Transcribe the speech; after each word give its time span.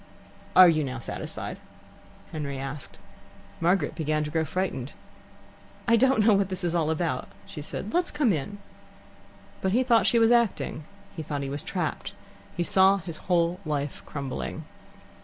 "Are 0.55 0.67
you 0.67 0.83
now 0.83 0.97
satisfied?" 0.97 1.57
Henry 2.31 2.57
asked. 2.57 2.97
Margaret 3.59 3.93
began 3.93 4.23
to 4.23 4.31
grow 4.31 4.43
frightened. 4.43 4.93
"I 5.87 5.95
don't 5.95 6.25
know 6.25 6.33
what 6.33 6.51
it 6.51 6.63
is 6.63 6.73
all 6.73 6.89
about," 6.89 7.29
she 7.45 7.61
said. 7.61 7.93
"Let's 7.93 8.09
come 8.09 8.33
in." 8.33 8.57
But 9.61 9.73
he 9.73 9.83
thought 9.83 10.07
she 10.07 10.17
was 10.17 10.31
acting. 10.31 10.85
He 11.15 11.21
thought 11.21 11.43
he 11.43 11.51
was 11.51 11.61
trapped. 11.63 12.13
He 12.57 12.63
saw 12.63 12.97
his 12.97 13.17
whole 13.29 13.59
life 13.63 14.01
crumbling. 14.07 14.65